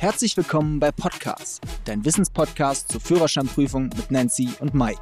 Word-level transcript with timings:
Herzlich 0.00 0.34
willkommen 0.34 0.80
bei 0.80 0.92
Podcast, 0.92 1.60
dein 1.84 2.02
Wissenspodcast 2.06 2.90
zur 2.90 3.02
Führerscheinprüfung 3.02 3.90
mit 3.94 4.10
Nancy 4.10 4.48
und 4.58 4.72
Mike. 4.72 4.98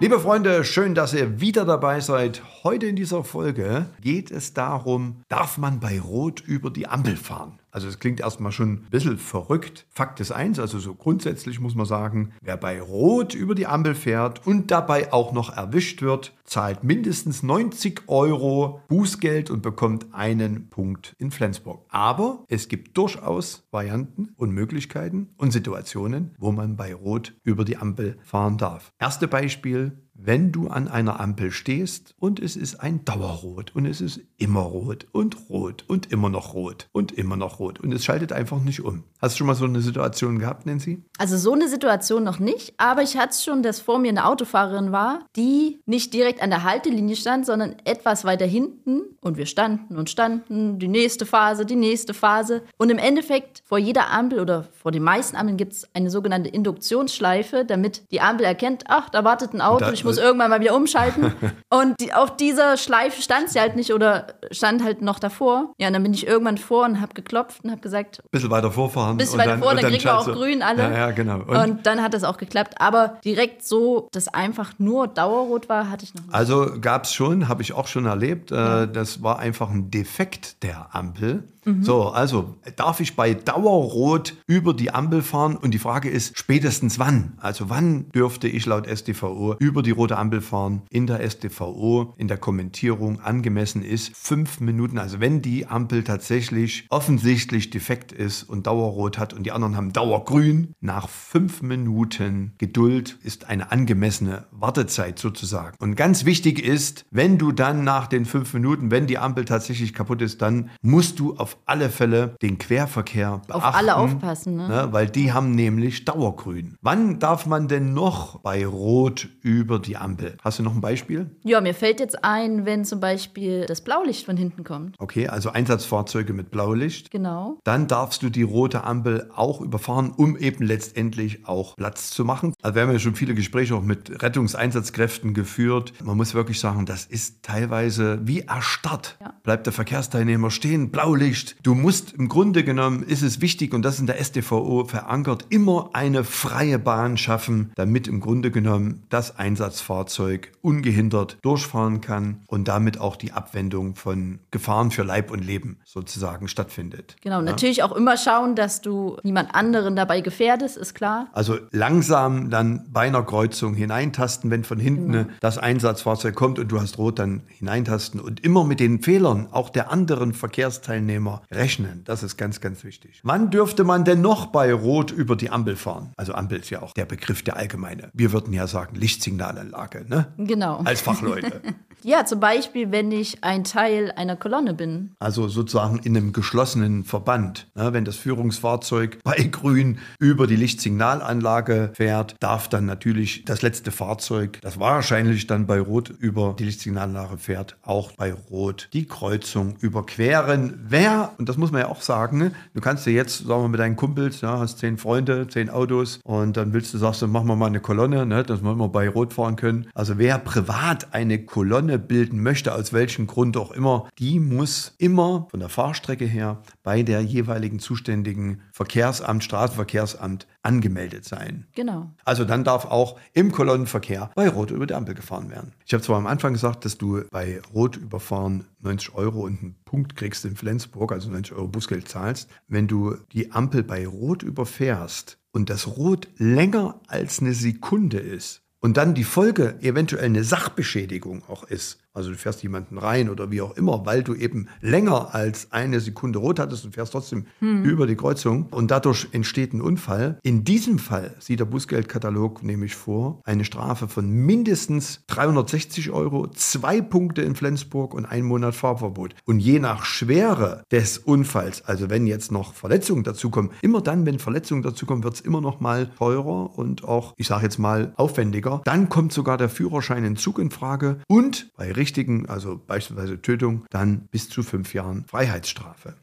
Liebe 0.00 0.18
Freunde, 0.18 0.64
schön, 0.64 0.96
dass 0.96 1.14
ihr 1.14 1.40
wieder 1.40 1.64
dabei 1.64 2.00
seid. 2.00 2.42
Heute 2.64 2.86
in 2.86 2.96
dieser 2.96 3.22
Folge 3.22 3.86
geht 4.00 4.32
es 4.32 4.52
darum, 4.52 5.22
darf 5.28 5.58
man 5.58 5.78
bei 5.78 6.00
Rot 6.00 6.40
über 6.40 6.70
die 6.70 6.88
Ampel 6.88 7.16
fahren? 7.16 7.60
Also 7.70 7.88
es 7.88 7.98
klingt 7.98 8.20
erstmal 8.20 8.52
schon 8.52 8.72
ein 8.72 8.86
bisschen 8.90 9.18
verrückt. 9.18 9.86
Fakt 9.90 10.20
ist 10.20 10.32
eins, 10.32 10.58
also 10.58 10.78
so 10.78 10.94
grundsätzlich 10.94 11.60
muss 11.60 11.74
man 11.74 11.86
sagen, 11.86 12.32
wer 12.40 12.56
bei 12.56 12.80
Rot 12.80 13.34
über 13.34 13.54
die 13.54 13.66
Ampel 13.66 13.94
fährt 13.94 14.46
und 14.46 14.70
dabei 14.70 15.12
auch 15.12 15.32
noch 15.32 15.54
erwischt 15.54 16.02
wird, 16.02 16.34
zahlt 16.44 16.82
mindestens 16.82 17.42
90 17.42 18.02
Euro 18.08 18.80
Bußgeld 18.88 19.50
und 19.50 19.62
bekommt 19.62 20.06
einen 20.12 20.70
Punkt 20.70 21.14
in 21.18 21.30
Flensburg. 21.30 21.84
Aber 21.88 22.44
es 22.48 22.68
gibt 22.68 22.96
durchaus 22.96 23.66
Varianten 23.70 24.30
und 24.36 24.50
Möglichkeiten 24.50 25.28
und 25.36 25.52
Situationen, 25.52 26.34
wo 26.38 26.52
man 26.52 26.76
bei 26.76 26.94
Rot 26.94 27.34
über 27.42 27.64
die 27.64 27.76
Ampel 27.76 28.18
fahren 28.22 28.56
darf. 28.56 28.92
Erste 28.98 29.28
Beispiel, 29.28 30.07
wenn 30.20 30.50
du 30.50 30.68
an 30.68 30.88
einer 30.88 31.20
Ampel 31.20 31.52
stehst 31.52 32.14
und 32.18 32.40
es 32.40 32.56
ist 32.56 32.80
ein 32.80 33.04
Dauerrot 33.04 33.74
und 33.74 33.86
es 33.86 34.00
ist 34.00 34.20
immer 34.36 34.60
rot 34.60 35.06
und 35.12 35.36
rot 35.48 35.84
und 35.86 36.10
immer 36.10 36.28
noch 36.28 36.54
rot 36.54 36.88
und 36.92 37.12
immer 37.12 37.36
noch 37.36 37.60
rot 37.60 37.78
und 37.78 37.92
es 37.92 38.04
schaltet 38.04 38.32
einfach 38.32 38.60
nicht 38.60 38.80
um. 38.80 39.04
Hast 39.20 39.34
du 39.34 39.38
schon 39.38 39.46
mal 39.46 39.54
so 39.54 39.64
eine 39.64 39.80
Situation 39.80 40.40
gehabt, 40.40 40.66
Nancy? 40.66 41.02
Also 41.18 41.38
so 41.38 41.52
eine 41.52 41.68
Situation 41.68 42.24
noch 42.24 42.40
nicht, 42.40 42.74
aber 42.78 43.02
ich 43.02 43.16
hatte 43.16 43.30
es 43.30 43.44
schon, 43.44 43.62
dass 43.62 43.80
vor 43.80 44.00
mir 44.00 44.08
eine 44.08 44.26
Autofahrerin 44.26 44.90
war, 44.90 45.24
die 45.36 45.78
nicht 45.86 46.12
direkt 46.12 46.42
an 46.42 46.50
der 46.50 46.64
Haltelinie 46.64 47.14
stand, 47.14 47.46
sondern 47.46 47.76
etwas 47.84 48.24
weiter 48.24 48.46
hinten 48.46 49.02
und 49.20 49.36
wir 49.36 49.46
standen 49.46 49.96
und 49.96 50.10
standen, 50.10 50.80
die 50.80 50.88
nächste 50.88 51.26
Phase, 51.26 51.64
die 51.64 51.76
nächste 51.76 52.12
Phase 52.12 52.62
und 52.76 52.90
im 52.90 52.98
Endeffekt 52.98 53.62
vor 53.64 53.78
jeder 53.78 54.10
Ampel 54.10 54.40
oder 54.40 54.64
vor 54.72 54.90
den 54.90 55.04
meisten 55.04 55.36
Ampeln 55.36 55.56
gibt 55.56 55.74
es 55.74 55.88
eine 55.94 56.10
sogenannte 56.10 56.48
Induktionsschleife, 56.48 57.64
damit 57.64 58.02
die 58.10 58.20
Ampel 58.20 58.44
erkennt, 58.44 58.84
ach, 58.88 59.10
da 59.10 59.22
wartet 59.22 59.54
ein 59.54 59.60
Auto, 59.60 59.90
ich 59.92 60.04
muss 60.08 60.18
irgendwann 60.18 60.50
mal 60.50 60.60
wieder 60.60 60.74
umschalten. 60.74 61.32
und 61.70 61.94
die, 62.00 62.12
auf 62.12 62.36
dieser 62.36 62.76
Schleife 62.76 63.22
stand 63.22 63.50
sie 63.50 63.60
halt 63.60 63.76
nicht 63.76 63.92
oder 63.92 64.28
stand 64.50 64.82
halt 64.82 65.02
noch 65.02 65.18
davor. 65.18 65.72
Ja, 65.78 65.88
und 65.88 65.94
dann 65.94 66.02
bin 66.02 66.14
ich 66.14 66.26
irgendwann 66.26 66.58
vor 66.58 66.84
und 66.84 67.00
habe 67.00 67.14
geklopft 67.14 67.64
und 67.64 67.70
habe 67.70 67.80
gesagt, 67.80 68.20
bisschen 68.30 68.50
weiter 68.50 68.70
vorfahren. 68.70 69.16
Bisschen 69.16 69.38
weiter 69.38 69.58
vor, 69.58 69.74
dann, 69.74 69.82
dann 69.82 69.92
kriegen 69.92 70.04
wir 70.04 70.18
auch 70.18 70.26
grün 70.26 70.62
alle. 70.62 70.82
Ja, 70.82 70.90
ja 70.90 71.10
genau. 71.10 71.40
Und, 71.40 71.56
und, 71.56 71.86
dann 71.86 72.02
hat 72.02 72.14
das 72.14 72.24
auch 72.24 72.36
geklappt. 72.36 72.74
Aber 72.80 73.18
direkt 73.24 73.64
so, 73.64 74.08
dass 74.12 74.28
einfach 74.28 74.72
nur 74.78 75.08
Dauerrot 75.08 75.68
war, 75.68 75.90
hatte 75.90 76.04
ich 76.04 76.14
noch 76.14 76.22
nicht. 76.22 76.34
Also 76.34 76.72
gab 76.80 77.04
es 77.04 77.12
schon, 77.12 77.48
habe 77.48 77.62
ich 77.62 77.72
auch 77.72 77.86
schon 77.86 78.06
erlebt. 78.06 78.50
Äh, 78.50 78.54
ja. 78.54 78.86
Das 78.86 79.22
war 79.22 79.38
einfach 79.38 79.70
ein 79.70 79.90
Defekt 79.90 80.62
der 80.62 80.94
Ampel. 80.94 81.44
Mhm. 81.68 81.82
So, 81.84 82.08
also 82.08 82.56
darf 82.76 83.00
ich 83.00 83.14
bei 83.14 83.34
Dauerrot 83.34 84.36
über 84.46 84.74
die 84.74 84.90
Ampel 84.90 85.22
fahren? 85.22 85.56
Und 85.56 85.72
die 85.72 85.78
Frage 85.78 86.08
ist, 86.08 86.38
spätestens 86.38 86.98
wann? 86.98 87.34
Also 87.38 87.68
wann 87.68 88.08
dürfte 88.10 88.48
ich 88.48 88.66
laut 88.66 88.88
StVO 88.88 89.56
über 89.58 89.82
die 89.82 89.90
rote 89.90 90.16
Ampel 90.16 90.40
fahren? 90.40 90.82
In 90.90 91.06
der 91.06 91.28
StVO, 91.28 92.14
in 92.16 92.28
der 92.28 92.38
Kommentierung 92.38 93.20
angemessen 93.20 93.82
ist 93.82 94.16
fünf 94.16 94.60
Minuten. 94.60 94.98
Also 94.98 95.20
wenn 95.20 95.42
die 95.42 95.66
Ampel 95.66 96.04
tatsächlich 96.04 96.86
offensichtlich 96.88 97.70
defekt 97.70 98.12
ist 98.12 98.44
und 98.44 98.66
Dauerrot 98.66 99.18
hat 99.18 99.34
und 99.34 99.44
die 99.44 99.52
anderen 99.52 99.76
haben 99.76 99.92
Dauergrün, 99.92 100.74
nach 100.80 101.08
fünf 101.08 101.62
Minuten 101.62 102.54
Geduld 102.58 103.18
ist 103.22 103.48
eine 103.48 103.70
angemessene 103.72 104.46
Wartezeit 104.50 105.18
sozusagen. 105.18 105.76
Und 105.80 105.96
ganz 105.96 106.24
wichtig 106.24 106.64
ist, 106.64 107.04
wenn 107.10 107.38
du 107.38 107.52
dann 107.52 107.84
nach 107.84 108.06
den 108.06 108.24
fünf 108.24 108.54
Minuten, 108.54 108.90
wenn 108.90 109.06
die 109.06 109.18
Ampel 109.18 109.44
tatsächlich 109.44 109.92
kaputt 109.92 110.22
ist, 110.22 110.42
dann 110.42 110.70
musst 110.82 111.18
du 111.18 111.36
auf 111.36 111.57
alle 111.66 111.90
Fälle 111.90 112.36
den 112.42 112.58
Querverkehr 112.58 113.42
beachten. 113.46 113.52
Auf 113.52 113.74
alle 113.74 113.96
aufpassen, 113.96 114.56
ne? 114.56 114.68
ne? 114.68 114.88
Weil 114.90 115.08
die 115.08 115.32
haben 115.32 115.52
nämlich 115.52 116.04
Dauergrün. 116.04 116.76
Wann 116.80 117.18
darf 117.18 117.46
man 117.46 117.68
denn 117.68 117.94
noch 117.94 118.40
bei 118.40 118.66
Rot 118.66 119.28
über 119.42 119.78
die 119.78 119.96
Ampel? 119.96 120.36
Hast 120.42 120.58
du 120.58 120.62
noch 120.62 120.74
ein 120.74 120.80
Beispiel? 120.80 121.30
Ja, 121.44 121.60
mir 121.60 121.74
fällt 121.74 122.00
jetzt 122.00 122.24
ein, 122.24 122.64
wenn 122.66 122.84
zum 122.84 123.00
Beispiel 123.00 123.66
das 123.66 123.80
Blaulicht 123.82 124.26
von 124.26 124.36
hinten 124.36 124.64
kommt. 124.64 124.94
Okay, 124.98 125.28
also 125.28 125.50
Einsatzfahrzeuge 125.50 126.32
mit 126.32 126.50
Blaulicht. 126.50 127.10
Genau. 127.10 127.58
Dann 127.64 127.86
darfst 127.86 128.22
du 128.22 128.30
die 128.30 128.42
rote 128.42 128.84
Ampel 128.84 129.30
auch 129.34 129.60
überfahren, 129.60 130.12
um 130.16 130.36
eben 130.36 130.64
letztendlich 130.64 131.46
auch 131.46 131.76
Platz 131.76 132.10
zu 132.10 132.24
machen. 132.24 132.54
Also 132.62 132.74
wir 132.74 132.82
haben 132.82 132.92
ja 132.92 132.98
schon 132.98 133.14
viele 133.14 133.34
Gespräche 133.34 133.74
auch 133.74 133.82
mit 133.82 134.22
Rettungseinsatzkräften 134.22 135.34
geführt. 135.34 135.92
Man 136.02 136.16
muss 136.16 136.34
wirklich 136.34 136.60
sagen, 136.60 136.86
das 136.86 137.04
ist 137.04 137.42
teilweise 137.42 138.20
wie 138.22 138.40
erstarrt. 138.40 139.16
Ja. 139.20 139.34
Bleibt 139.42 139.66
der 139.66 139.72
Verkehrsteilnehmer 139.72 140.50
stehen, 140.50 140.90
Blaulicht, 140.90 141.47
Du 141.62 141.74
musst 141.74 142.12
im 142.14 142.28
Grunde 142.28 142.64
genommen, 142.64 143.02
ist 143.02 143.22
es 143.22 143.40
wichtig, 143.40 143.74
und 143.74 143.82
das 143.82 143.94
ist 143.94 144.00
in 144.00 144.06
der 144.06 144.22
StVO 144.22 144.84
verankert, 144.84 145.46
immer 145.50 145.90
eine 145.92 146.24
freie 146.24 146.78
Bahn 146.78 147.16
schaffen, 147.16 147.72
damit 147.76 148.08
im 148.08 148.20
Grunde 148.20 148.50
genommen 148.50 149.04
das 149.08 149.38
Einsatzfahrzeug 149.38 150.52
ungehindert 150.62 151.38
durchfahren 151.42 152.00
kann 152.00 152.42
und 152.46 152.68
damit 152.68 153.00
auch 153.00 153.16
die 153.16 153.32
Abwendung 153.32 153.94
von 153.94 154.38
Gefahren 154.50 154.90
für 154.90 155.02
Leib 155.02 155.30
und 155.30 155.44
Leben 155.44 155.78
sozusagen 155.84 156.48
stattfindet. 156.48 157.16
Genau, 157.22 157.36
ja? 157.36 157.42
natürlich 157.42 157.82
auch 157.82 157.92
immer 157.92 158.16
schauen, 158.16 158.54
dass 158.54 158.80
du 158.80 159.16
niemand 159.22 159.54
anderen 159.54 159.96
dabei 159.96 160.20
gefährdest, 160.20 160.76
ist 160.76 160.94
klar. 160.94 161.28
Also 161.32 161.58
langsam 161.70 162.50
dann 162.50 162.86
bei 162.90 163.02
einer 163.02 163.22
Kreuzung 163.22 163.74
hineintasten, 163.74 164.50
wenn 164.50 164.64
von 164.64 164.78
hinten 164.78 165.12
genau. 165.12 165.28
das 165.40 165.58
Einsatzfahrzeug 165.58 166.34
kommt 166.34 166.58
und 166.58 166.70
du 166.70 166.80
hast 166.80 166.98
rot, 166.98 167.18
dann 167.18 167.42
hineintasten 167.46 168.20
und 168.20 168.44
immer 168.44 168.64
mit 168.64 168.80
den 168.80 169.02
Fehlern 169.02 169.48
auch 169.50 169.70
der 169.70 169.90
anderen 169.90 170.32
Verkehrsteilnehmer 170.32 171.27
rechnen. 171.50 172.02
Das 172.04 172.22
ist 172.22 172.36
ganz, 172.36 172.60
ganz 172.60 172.84
wichtig. 172.84 173.20
Wann 173.22 173.50
dürfte 173.50 173.84
man 173.84 174.04
denn 174.04 174.20
noch 174.20 174.46
bei 174.46 174.72
Rot 174.72 175.10
über 175.10 175.36
die 175.36 175.50
Ampel 175.50 175.76
fahren? 175.76 176.12
Also 176.16 176.34
Ampel 176.34 176.58
ist 176.58 176.70
ja 176.70 176.82
auch 176.82 176.92
der 176.92 177.06
Begriff 177.06 177.42
der 177.42 177.56
allgemeine. 177.56 178.10
Wir 178.12 178.32
würden 178.32 178.52
ja 178.52 178.66
sagen 178.66 178.96
Lichtsignalanlage, 178.96 180.04
ne? 180.08 180.32
Genau. 180.38 180.78
Als 180.84 181.00
Fachleute. 181.00 181.62
Ja, 182.04 182.24
zum 182.24 182.38
Beispiel, 182.38 182.92
wenn 182.92 183.10
ich 183.10 183.42
ein 183.42 183.64
Teil 183.64 184.12
einer 184.14 184.36
Kolonne 184.36 184.72
bin. 184.72 185.10
Also 185.18 185.48
sozusagen 185.48 185.98
in 185.98 186.16
einem 186.16 186.32
geschlossenen 186.32 187.04
Verband. 187.04 187.66
Ja, 187.76 187.92
wenn 187.92 188.04
das 188.04 188.16
Führungsfahrzeug 188.16 189.18
bei 189.24 189.36
Grün 189.50 189.98
über 190.20 190.46
die 190.46 190.56
Lichtsignalanlage 190.56 191.90
fährt, 191.94 192.36
darf 192.40 192.68
dann 192.68 192.86
natürlich 192.86 193.44
das 193.44 193.62
letzte 193.62 193.90
Fahrzeug, 193.90 194.60
das 194.62 194.78
wahrscheinlich 194.78 195.46
dann 195.48 195.66
bei 195.66 195.80
Rot 195.80 196.10
über 196.10 196.54
die 196.58 196.64
Lichtsignalanlage 196.64 197.38
fährt, 197.38 197.76
auch 197.82 198.12
bei 198.12 198.32
Rot 198.32 198.88
die 198.92 199.06
Kreuzung 199.06 199.76
überqueren. 199.80 200.84
Wer, 200.86 201.32
und 201.38 201.48
das 201.48 201.56
muss 201.56 201.72
man 201.72 201.80
ja 201.80 201.88
auch 201.88 202.02
sagen, 202.02 202.38
ne, 202.38 202.52
du 202.74 202.80
kannst 202.80 203.06
dir 203.06 203.12
jetzt, 203.12 203.38
sagen 203.38 203.62
wir 203.62 203.68
mit 203.68 203.80
deinen 203.80 203.96
Kumpels, 203.96 204.40
ja, 204.40 204.58
hast 204.58 204.78
zehn 204.78 204.98
Freunde, 204.98 205.48
zehn 205.48 205.68
Autos 205.68 206.20
und 206.22 206.56
dann 206.56 206.72
willst 206.72 206.94
du, 206.94 206.98
sagst 206.98 207.22
du, 207.22 207.26
machen 207.26 207.48
wir 207.48 207.56
mal 207.56 207.66
eine 207.66 207.80
Kolonne, 207.80 208.24
ne, 208.24 208.44
dass 208.44 208.62
wir 208.62 208.74
mal 208.74 208.88
bei 208.88 209.08
Rot 209.08 209.32
fahren 209.32 209.56
können. 209.56 209.88
Also 209.94 210.18
wer 210.18 210.38
privat 210.38 211.12
eine 211.12 211.44
Kolonne 211.44 211.87
Kolonne 211.88 211.98
bilden 211.98 212.42
möchte, 212.42 212.74
aus 212.74 212.92
welchem 212.92 213.26
Grund 213.26 213.56
auch 213.56 213.70
immer, 213.70 214.08
die 214.18 214.40
muss 214.40 214.94
immer 214.98 215.48
von 215.50 215.60
der 215.60 215.70
Fahrstrecke 215.70 216.26
her 216.26 216.62
bei 216.82 217.02
der 217.02 217.22
jeweiligen 217.22 217.78
zuständigen 217.78 218.60
Verkehrsamt, 218.72 219.42
Straßenverkehrsamt 219.42 220.46
angemeldet 220.62 221.24
sein. 221.24 221.66
Genau. 221.74 222.12
Also 222.24 222.44
dann 222.44 222.64
darf 222.64 222.84
auch 222.84 223.18
im 223.32 223.52
Kolonnenverkehr 223.52 224.30
bei 224.34 224.48
Rot 224.50 224.70
über 224.70 224.86
die 224.86 224.94
Ampel 224.94 225.14
gefahren 225.14 225.50
werden. 225.50 225.72
Ich 225.86 225.94
habe 225.94 226.02
zwar 226.02 226.18
am 226.18 226.26
Anfang 226.26 226.52
gesagt, 226.52 226.84
dass 226.84 226.98
du 226.98 227.22
bei 227.30 227.62
Rot 227.72 227.96
überfahren 227.96 228.66
90 228.80 229.14
Euro 229.14 229.40
und 229.40 229.62
einen 229.62 229.76
Punkt 229.86 230.14
kriegst 230.14 230.44
in 230.44 230.56
Flensburg, 230.56 231.12
also 231.12 231.30
90 231.30 231.54
Euro 231.54 231.68
Bußgeld 231.68 232.06
zahlst. 232.08 232.50
Wenn 232.66 232.86
du 232.86 233.16
die 233.32 233.52
Ampel 233.52 233.82
bei 233.82 234.06
Rot 234.06 234.42
überfährst 234.42 235.38
und 235.52 235.70
das 235.70 235.86
Rot 235.86 236.28
länger 236.36 237.00
als 237.06 237.40
eine 237.40 237.54
Sekunde 237.54 238.18
ist, 238.18 238.62
und 238.80 238.96
dann 238.96 239.14
die 239.14 239.24
Folge 239.24 239.78
eventuell 239.80 240.24
eine 240.24 240.44
Sachbeschädigung 240.44 241.44
auch 241.48 241.64
ist, 241.64 241.98
also 242.14 242.30
du 242.30 242.36
fährst 242.36 242.62
jemanden 242.62 242.98
rein 242.98 243.28
oder 243.28 243.50
wie 243.50 243.60
auch 243.60 243.76
immer, 243.76 244.04
weil 244.04 244.22
du 244.22 244.34
eben 244.34 244.68
länger 244.80 245.34
als 245.34 245.72
eine 245.72 246.00
Sekunde 246.00 246.38
rot 246.38 246.58
hattest 246.58 246.84
und 246.84 246.94
fährst 246.94 247.12
trotzdem 247.12 247.46
hm. 247.60 247.84
über 247.84 248.06
die 248.06 248.16
Kreuzung 248.16 248.66
und 248.70 248.90
dadurch 248.90 249.28
entsteht 249.32 249.72
ein 249.72 249.80
Unfall. 249.80 250.38
In 250.42 250.64
diesem 250.64 250.98
Fall 250.98 251.34
sieht 251.38 251.60
der 251.60 251.66
Bußgeldkatalog 251.66 252.62
nämlich 252.62 252.96
vor, 252.96 253.40
eine 253.44 253.64
Strafe 253.64 254.08
von 254.08 254.28
mindestens 254.28 255.20
360 255.28 256.10
Euro, 256.10 256.48
zwei 256.48 257.00
Punkte 257.00 257.42
in 257.42 257.54
Flensburg 257.54 258.14
und 258.14 258.26
ein 258.26 258.44
Monat 258.44 258.74
Fahrverbot. 258.74 259.34
Und 259.44 259.60
je 259.60 259.78
nach 259.78 260.04
Schwere 260.04 260.82
des 260.90 261.18
Unfalls, 261.18 261.84
also 261.84 262.10
wenn 262.10 262.26
jetzt 262.26 262.50
noch 262.50 262.74
Verletzungen 262.74 263.22
dazukommen, 263.22 263.70
immer 263.82 264.00
dann, 264.00 264.26
wenn 264.26 264.38
Verletzungen 264.38 264.82
dazukommen, 264.82 265.24
wird 265.24 265.34
es 265.34 265.40
immer 265.40 265.60
noch 265.60 265.80
mal 265.80 266.10
teurer 266.18 266.76
und 266.78 267.04
auch, 267.04 267.34
ich 267.36 267.46
sage 267.46 267.64
jetzt 267.64 267.78
mal, 267.78 268.12
aufwendiger. 268.16 268.80
Dann 268.84 269.08
kommt 269.08 269.32
sogar 269.32 269.56
der 269.56 269.68
Führerschein 269.68 270.24
in 270.24 270.36
Zug 270.36 270.58
in 270.58 270.70
Frage 270.70 271.18
und 271.28 271.70
bei 271.76 271.92
richtigen, 271.98 272.48
also 272.48 272.80
beispielsweise 272.86 273.42
Tötung, 273.42 273.84
dann 273.90 274.28
bis 274.30 274.48
zu 274.48 274.62
fünf 274.62 274.94
Jahren 274.94 275.24
Freiheitsstrafe. 275.26 276.14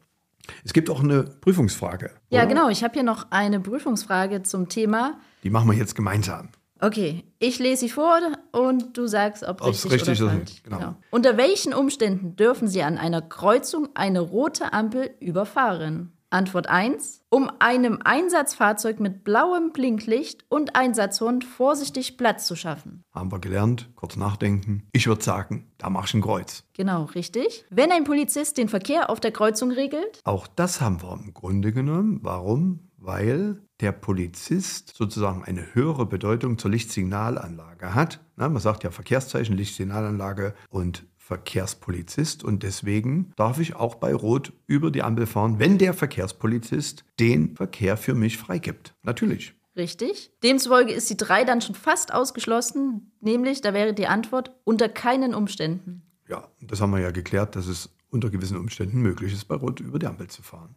Es 0.64 0.72
gibt 0.72 0.90
auch 0.90 1.02
eine 1.02 1.24
Prüfungsfrage. 1.24 2.10
Ja, 2.30 2.40
oder? 2.40 2.48
genau. 2.48 2.68
Ich 2.68 2.82
habe 2.82 2.94
hier 2.94 3.02
noch 3.02 3.26
eine 3.30 3.60
Prüfungsfrage 3.60 4.42
zum 4.42 4.68
Thema. 4.68 5.18
Die 5.44 5.50
machen 5.50 5.70
wir 5.70 5.76
jetzt 5.76 5.94
gemeinsam. 5.94 6.48
Okay, 6.80 7.24
ich 7.38 7.58
lese 7.58 7.80
sie 7.80 7.88
vor 7.88 8.18
und 8.52 8.98
du 8.98 9.06
sagst, 9.06 9.42
ob 9.44 9.62
Ob's 9.62 9.84
richtig, 9.86 10.08
richtig 10.08 10.22
oder 10.22 10.32
falsch. 10.32 10.62
Genau. 10.62 10.78
genau. 10.78 10.96
Unter 11.10 11.36
welchen 11.38 11.72
Umständen 11.72 12.36
dürfen 12.36 12.68
Sie 12.68 12.82
an 12.82 12.98
einer 12.98 13.22
Kreuzung 13.22 13.88
eine 13.94 14.20
rote 14.20 14.74
Ampel 14.74 15.10
überfahren? 15.20 16.12
Antwort 16.30 16.68
1. 16.68 17.22
Um 17.28 17.50
einem 17.58 18.00
Einsatzfahrzeug 18.02 19.00
mit 19.00 19.24
blauem 19.24 19.72
Blinklicht 19.72 20.44
und 20.48 20.74
Einsatzhund 20.74 21.44
vorsichtig 21.44 22.16
Platz 22.16 22.46
zu 22.46 22.56
schaffen. 22.56 23.02
Haben 23.12 23.30
wir 23.30 23.38
gelernt, 23.38 23.90
kurz 23.94 24.16
nachdenken. 24.16 24.88
Ich 24.92 25.06
würde 25.06 25.22
sagen, 25.22 25.70
da 25.78 25.90
mach 25.90 26.06
ich 26.06 26.14
ein 26.14 26.22
Kreuz. 26.22 26.64
Genau, 26.72 27.04
richtig. 27.04 27.64
Wenn 27.70 27.92
ein 27.92 28.04
Polizist 28.04 28.58
den 28.58 28.68
Verkehr 28.68 29.10
auf 29.10 29.20
der 29.20 29.32
Kreuzung 29.32 29.70
regelt. 29.70 30.20
Auch 30.24 30.46
das 30.46 30.80
haben 30.80 31.02
wir 31.02 31.12
im 31.12 31.32
Grunde 31.32 31.72
genommen. 31.72 32.20
Warum? 32.22 32.80
Weil 32.96 33.62
der 33.80 33.92
Polizist 33.92 34.94
sozusagen 34.96 35.44
eine 35.44 35.74
höhere 35.74 36.06
Bedeutung 36.06 36.58
zur 36.58 36.70
Lichtsignalanlage 36.70 37.94
hat. 37.94 38.20
Na, 38.36 38.48
man 38.48 38.62
sagt 38.62 38.84
ja 38.84 38.90
Verkehrszeichen, 38.90 39.56
Lichtsignalanlage 39.56 40.54
und 40.70 41.06
Verkehrspolizist 41.26 42.44
und 42.44 42.62
deswegen 42.62 43.32
darf 43.34 43.58
ich 43.58 43.74
auch 43.74 43.96
bei 43.96 44.14
Rot 44.14 44.52
über 44.68 44.92
die 44.92 45.02
Ampel 45.02 45.26
fahren, 45.26 45.58
wenn 45.58 45.76
der 45.76 45.92
Verkehrspolizist 45.92 47.04
den 47.18 47.56
Verkehr 47.56 47.96
für 47.96 48.14
mich 48.14 48.38
freigibt. 48.38 48.94
Natürlich. 49.02 49.52
Richtig. 49.76 50.30
Demzufolge 50.44 50.92
ist 50.92 51.10
die 51.10 51.16
3 51.16 51.42
dann 51.42 51.60
schon 51.60 51.74
fast 51.74 52.14
ausgeschlossen, 52.14 53.10
nämlich 53.20 53.60
da 53.60 53.74
wäre 53.74 53.92
die 53.92 54.06
Antwort 54.06 54.52
unter 54.62 54.88
keinen 54.88 55.34
Umständen. 55.34 56.02
Ja, 56.28 56.46
das 56.60 56.80
haben 56.80 56.92
wir 56.92 57.00
ja 57.00 57.10
geklärt, 57.10 57.56
dass 57.56 57.66
es 57.66 57.90
unter 58.08 58.30
gewissen 58.30 58.56
Umständen 58.56 59.02
möglich 59.02 59.32
ist, 59.32 59.46
bei 59.46 59.56
Rot 59.56 59.80
über 59.80 59.98
die 59.98 60.06
Ampel 60.06 60.28
zu 60.28 60.44
fahren. 60.44 60.76